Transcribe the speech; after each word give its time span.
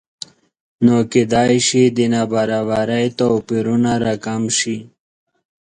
نو 0.85 0.95
کېدای 1.11 1.55
شي 1.67 1.83
د 1.97 1.99
نابرابرۍ 2.13 3.05
توپیرونه 3.19 3.91
راکم 4.03 4.43
شي 4.57 4.77